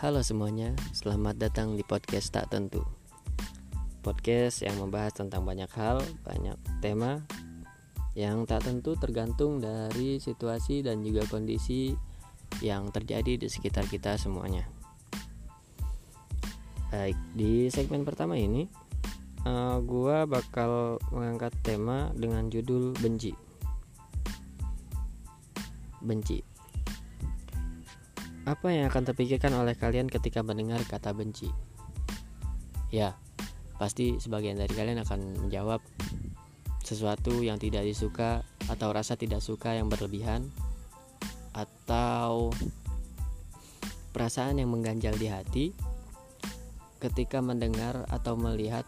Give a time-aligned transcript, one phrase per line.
[0.00, 2.80] Halo semuanya, selamat datang di podcast Tak Tentu.
[4.00, 7.20] Podcast yang membahas tentang banyak hal, banyak tema
[8.16, 11.92] yang tak tentu tergantung dari situasi dan juga kondisi
[12.64, 14.64] yang terjadi di sekitar kita semuanya.
[16.88, 18.72] Baik, di segmen pertama ini
[19.44, 23.36] uh, gua bakal mengangkat tema dengan judul benci.
[26.00, 26.40] Benci
[28.50, 31.46] apa yang akan terpikirkan oleh kalian ketika mendengar kata benci?
[32.90, 33.14] Ya,
[33.78, 35.78] pasti sebagian dari kalian akan menjawab
[36.82, 40.50] sesuatu yang tidak disuka atau rasa tidak suka yang berlebihan
[41.54, 42.50] atau
[44.10, 45.66] perasaan yang mengganjal di hati
[46.98, 48.82] ketika mendengar atau melihat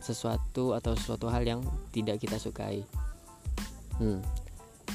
[0.00, 1.60] sesuatu atau sesuatu hal yang
[1.92, 2.82] tidak kita sukai.
[4.00, 4.24] Hmm,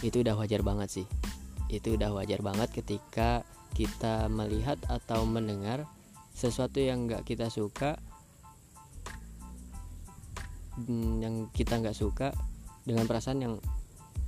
[0.01, 1.07] itu udah wajar banget sih.
[1.69, 3.45] Itu udah wajar banget ketika
[3.77, 5.85] kita melihat atau mendengar
[6.33, 8.01] sesuatu yang nggak kita suka
[10.81, 12.33] mm, yang kita nggak suka
[12.81, 13.53] dengan perasaan yang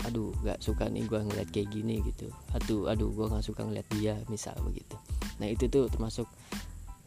[0.06, 2.30] aduh nggak suka nih gue ngeliat kayak gini gitu.
[2.54, 4.94] Aduh aduh gue nggak suka ngeliat dia misal begitu.
[5.42, 6.30] Nah itu tuh termasuk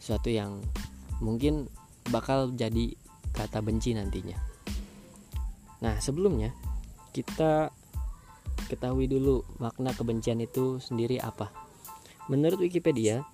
[0.02, 0.58] sesuatu yang
[1.22, 1.70] mungkin
[2.10, 2.90] bakal jadi
[3.30, 4.36] kata benci nantinya.
[5.78, 6.50] Nah sebelumnya
[7.14, 7.70] kita
[8.66, 11.61] ketahui dulu makna kebencian itu sendiri apa
[12.32, 13.28] Menurut Wikipedia,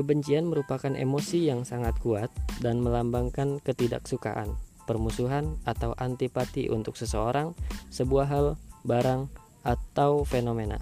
[0.00, 2.32] kebencian merupakan emosi yang sangat kuat
[2.64, 4.56] dan melambangkan ketidaksukaan,
[4.88, 7.52] permusuhan, atau antipati untuk seseorang,
[7.92, 8.46] sebuah hal,
[8.88, 9.28] barang,
[9.60, 10.80] atau fenomena.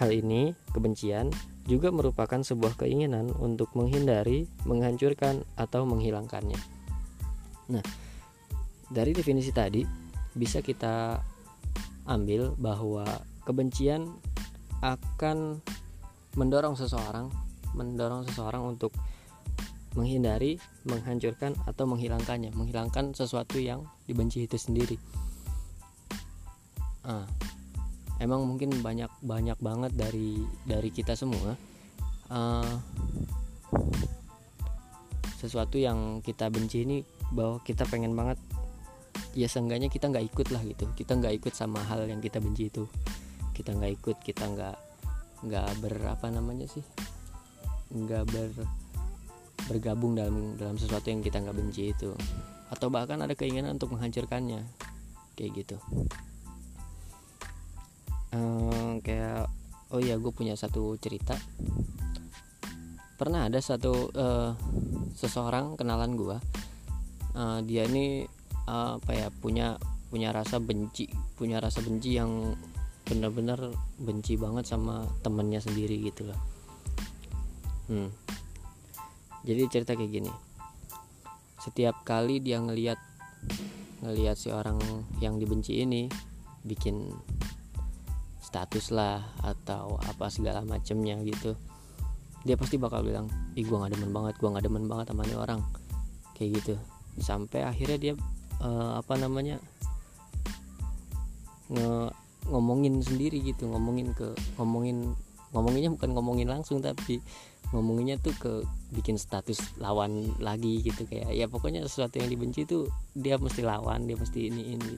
[0.00, 1.28] Hal ini, kebencian,
[1.68, 6.56] juga merupakan sebuah keinginan untuk menghindari, menghancurkan, atau menghilangkannya.
[7.76, 7.84] Nah,
[8.88, 9.84] dari definisi tadi
[10.32, 11.20] bisa kita
[12.08, 13.04] ambil bahwa
[13.44, 14.08] kebencian
[14.80, 15.60] akan
[16.38, 17.30] mendorong seseorang
[17.74, 18.90] mendorong seseorang untuk
[19.94, 24.94] menghindari, menghancurkan atau menghilangkannya, menghilangkan sesuatu yang dibenci itu sendiri.
[27.02, 27.26] Ah,
[28.22, 30.38] emang mungkin banyak banyak banget dari
[30.68, 31.56] dari kita semua
[32.28, 32.76] uh,
[35.40, 36.98] sesuatu yang kita benci ini
[37.32, 38.36] bahwa kita pengen banget
[39.32, 42.68] ya seenggaknya kita nggak ikut lah gitu kita nggak ikut sama hal yang kita benci
[42.68, 42.84] itu
[43.56, 44.89] kita nggak ikut kita nggak
[45.40, 46.84] nggak berapa namanya sih
[47.90, 48.50] nggak ber
[49.66, 52.10] bergabung dalam dalam sesuatu yang kita nggak benci itu.
[52.70, 54.66] Atau bahkan ada keinginan untuk menghancurkannya.
[55.38, 55.76] Kayak gitu.
[58.34, 59.46] Ehm, kayak
[59.94, 61.38] oh iya gue punya satu cerita.
[63.14, 64.56] Pernah ada satu uh,
[65.14, 66.38] seseorang kenalan gue
[67.36, 68.24] uh, dia ini
[68.66, 69.76] uh, apa ya punya
[70.10, 71.06] punya rasa benci
[71.38, 72.56] punya rasa benci yang
[73.10, 76.40] benar-benar benci banget sama temennya sendiri gitu loh.
[77.90, 78.06] Hmm.
[79.42, 80.32] jadi cerita kayak gini.
[81.58, 82.96] Setiap kali dia ngeliat
[84.06, 84.78] ngeliat si orang
[85.18, 86.06] yang dibenci ini
[86.62, 87.10] bikin
[88.40, 91.58] status lah atau apa segala macemnya gitu
[92.44, 95.36] dia pasti bakal bilang ih gue gak demen banget gue gak demen banget sama ini
[95.36, 95.60] orang.
[96.36, 96.74] Kayak gitu.
[97.20, 98.14] Sampai akhirnya dia
[98.64, 99.60] uh, apa namanya
[101.68, 102.10] nge
[102.48, 105.12] ngomongin sendiri gitu ngomongin ke ngomongin
[105.50, 107.18] ngomonginnya bukan ngomongin langsung tapi
[107.70, 108.52] ngomonginnya tuh ke
[108.94, 111.06] bikin status lawan lagi gitu.
[111.06, 114.92] Kayak ya pokoknya sesuatu yang dibenci tuh dia mesti lawan dia mesti ini ini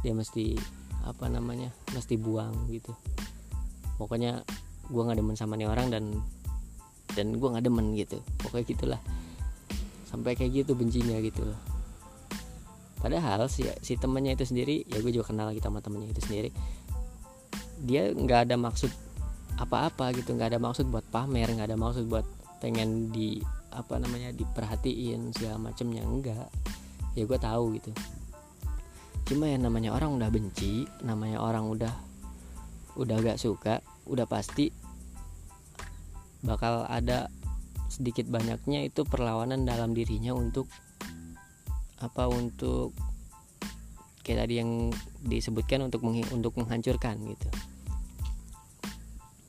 [0.00, 0.56] dia mesti
[1.04, 2.92] apa namanya mesti buang gitu.
[4.00, 4.44] Pokoknya
[4.88, 6.04] gue nggak demen sama nih orang dan
[7.16, 8.20] dan gue nggak demen gitu.
[8.40, 9.00] Pokoknya gitulah.
[10.08, 11.75] Sampai kayak gitu bencinya gitu loh
[13.00, 16.50] padahal si si temennya itu sendiri ya gue juga kenal lagi sama temennya itu sendiri
[17.84, 18.88] dia nggak ada maksud
[19.56, 22.24] apa-apa gitu nggak ada maksud buat pamer nggak ada maksud buat
[22.60, 23.40] pengen di
[23.76, 26.48] apa namanya diperhatiin segala macemnya enggak
[27.16, 27.90] ya gue tahu gitu.
[29.26, 31.90] Cuma yang namanya orang udah benci namanya orang udah
[32.96, 34.70] udah gak suka udah pasti
[36.44, 37.26] bakal ada
[37.90, 40.70] sedikit banyaknya itu perlawanan dalam dirinya untuk
[42.00, 42.92] apa untuk
[44.26, 44.90] kayak tadi yang
[45.22, 47.48] disebutkan untuk meng untuk menghancurkan gitu.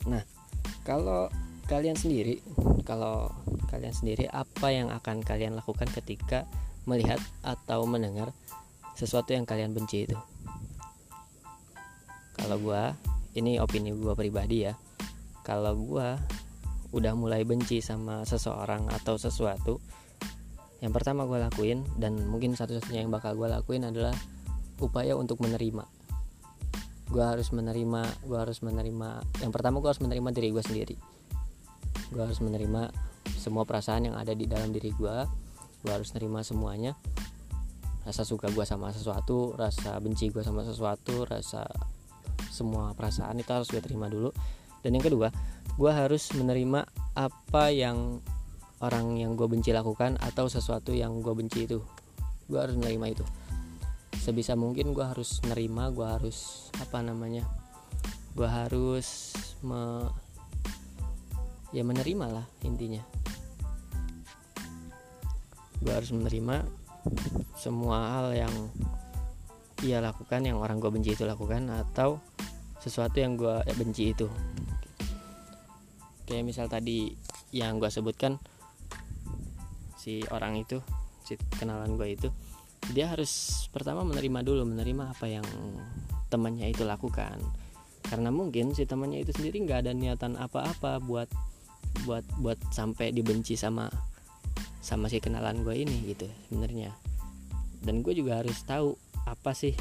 [0.08, 0.24] Nah,
[0.86, 1.28] kalau
[1.68, 2.40] kalian sendiri,
[2.88, 3.28] kalau
[3.68, 6.48] kalian sendiri apa yang akan kalian lakukan ketika
[6.88, 8.32] melihat atau mendengar
[8.96, 10.18] sesuatu yang kalian benci itu?
[12.38, 12.94] Kalau gua,
[13.36, 14.78] ini opini gua pribadi ya.
[15.44, 16.16] Kalau gua
[16.96, 19.84] udah mulai benci sama seseorang atau sesuatu,
[20.78, 24.14] yang pertama gue lakuin dan mungkin satu-satunya yang bakal gue lakuin adalah
[24.78, 25.86] upaya untuk menerima.
[27.10, 29.10] Gue harus menerima gue harus menerima
[29.42, 30.96] yang pertama gue harus menerima diri gue sendiri.
[32.14, 32.94] Gue harus menerima
[33.42, 35.16] semua perasaan yang ada di dalam diri gue
[35.82, 36.94] gue harus nerima semuanya.
[38.06, 41.66] Rasa suka gue sama sesuatu rasa benci gue sama sesuatu rasa
[42.54, 44.30] semua perasaan itu harus gue terima dulu.
[44.86, 45.34] Dan yang kedua
[45.74, 46.86] gue harus menerima
[47.18, 48.22] apa yang
[48.82, 51.82] orang yang gue benci lakukan atau sesuatu yang gue benci itu.
[52.46, 53.26] Gue harus menerima itu.
[54.18, 57.48] Sebisa mungkin gue harus nerima gue harus apa namanya
[58.38, 59.34] gue harus
[59.66, 60.06] me,
[61.74, 63.02] ya menerima lah intinya.
[65.82, 66.62] Gue harus menerima
[67.58, 68.54] semua hal yang
[69.82, 72.22] ia lakukan yang orang gue benci itu lakukan atau
[72.78, 74.30] sesuatu yang gue benci itu.
[76.30, 77.14] Kayak misal tadi
[77.50, 78.38] yang gue sebutkan
[80.08, 80.80] si orang itu
[81.28, 82.32] si kenalan gue itu
[82.96, 85.44] dia harus pertama menerima dulu menerima apa yang
[86.32, 87.36] temannya itu lakukan.
[88.08, 91.28] Karena mungkin si temannya itu sendiri nggak ada niatan apa-apa buat
[92.08, 93.92] buat buat sampai dibenci sama
[94.80, 96.96] sama si kenalan gue ini gitu sebenarnya.
[97.84, 98.96] Dan gue juga harus tahu
[99.28, 99.76] apa sih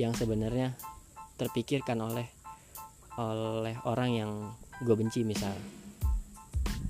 [0.00, 0.72] yang sebenarnya
[1.36, 2.24] terpikirkan oleh
[3.20, 4.32] oleh orang yang
[4.80, 5.52] gue benci misal.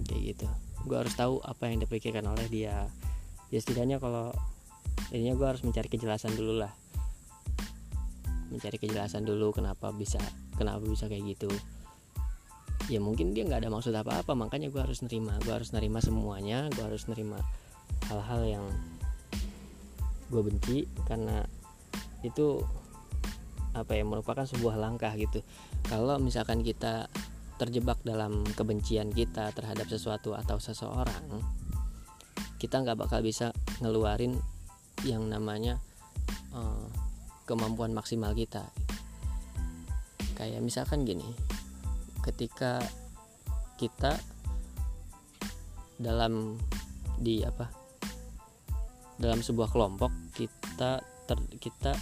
[0.06, 2.86] Kayak gitu gue harus tahu apa yang dipikirkan oleh dia.
[3.52, 4.34] Ya setidaknya kalau
[5.14, 6.72] ininya gue harus mencari kejelasan dulu lah.
[8.50, 10.20] Mencari kejelasan dulu kenapa bisa
[10.58, 11.50] kenapa bisa kayak gitu.
[12.90, 15.38] Ya mungkin dia nggak ada maksud apa-apa makanya gue harus nerima.
[15.46, 17.38] Gue harus nerima semuanya gue harus nerima
[18.10, 18.64] hal-hal yang
[20.32, 21.44] gue benci karena
[22.24, 22.64] itu
[23.72, 25.40] apa ya merupakan sebuah langkah gitu.
[25.88, 27.08] Kalau misalkan kita
[27.60, 31.42] terjebak dalam kebencian kita terhadap sesuatu atau seseorang
[32.62, 33.50] kita nggak bakal bisa
[33.82, 34.38] ngeluarin
[35.02, 35.82] yang namanya
[36.54, 36.86] uh,
[37.42, 38.70] kemampuan maksimal kita.
[40.38, 41.26] Kayak misalkan gini
[42.22, 42.78] ketika
[43.82, 44.14] kita
[45.98, 46.54] dalam
[47.18, 47.66] di apa
[49.18, 51.98] dalam sebuah kelompok kita ter, kita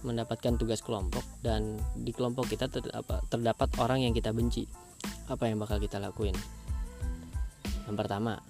[0.00, 4.64] mendapatkan tugas kelompok dan di kelompok kita ter, apa, terdapat orang yang kita benci.
[5.28, 6.34] Apa yang bakal kita lakuin?
[7.86, 8.40] Yang pertama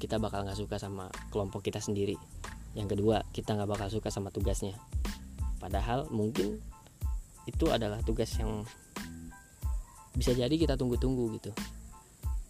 [0.00, 2.16] kita bakal nggak suka sama kelompok kita sendiri.
[2.72, 4.74] Yang kedua kita nggak bakal suka sama tugasnya.
[5.60, 6.62] Padahal mungkin
[7.44, 8.64] itu adalah tugas yang
[10.16, 11.52] bisa jadi kita tunggu-tunggu gitu.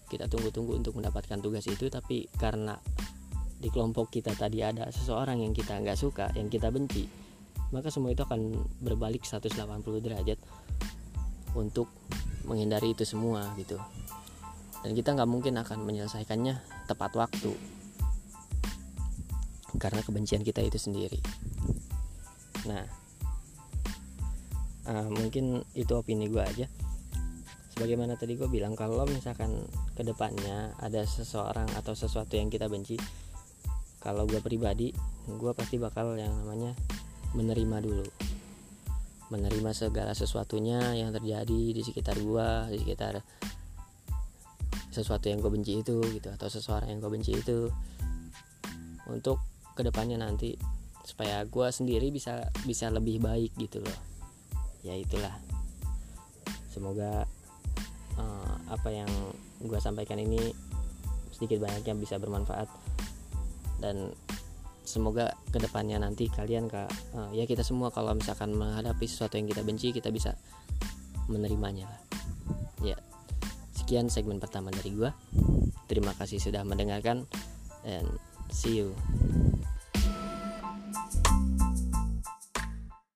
[0.09, 2.79] Kita tunggu-tunggu untuk mendapatkan tugas itu tapi karena
[3.59, 7.28] di kelompok kita tadi ada seseorang yang kita nggak suka yang kita benci
[7.71, 9.55] maka semua itu akan berbalik 180
[10.01, 10.39] derajat
[11.53, 11.89] untuk
[12.49, 13.77] menghindari itu semua gitu.
[14.81, 17.53] Dan kita nggak mungkin akan menyelesaikannya tepat waktu.
[19.77, 21.21] Karena kebencian kita itu sendiri.
[22.65, 22.85] Nah
[24.89, 26.67] uh, mungkin itu opini gue aja.
[27.77, 29.55] Sebagaimana tadi gue bilang kalau misalkan
[29.95, 32.99] ke depannya ada seseorang atau sesuatu yang kita benci
[33.99, 34.95] kalau gue pribadi
[35.27, 36.73] gue pasti bakal yang namanya
[37.37, 38.07] menerima dulu.
[39.29, 43.21] Menerima segala sesuatunya yang terjadi di sekitar gue di sekitar
[44.89, 47.69] sesuatu yang gue benci itu gitu atau seseorang yang gue benci itu.
[49.09, 49.41] Untuk
[49.77, 50.57] ke depannya nanti
[51.05, 53.99] supaya gue sendiri bisa bisa lebih baik gitu loh.
[54.85, 55.33] Ya itulah.
[56.69, 57.25] Semoga
[58.17, 59.11] uh, apa yang
[59.61, 60.53] gue sampaikan ini
[61.33, 62.69] sedikit banyaknya bisa bermanfaat.
[63.79, 64.11] Dan
[64.89, 69.45] semoga ke depannya nanti kalian kak uh, ya kita semua kalau misalkan menghadapi sesuatu yang
[69.45, 70.33] kita benci kita bisa
[71.29, 72.01] menerimanya lah.
[72.81, 72.97] Ya
[73.77, 75.09] sekian segmen pertama dari gue
[75.89, 77.25] terima kasih sudah mendengarkan
[77.89, 78.09] and
[78.53, 78.93] see you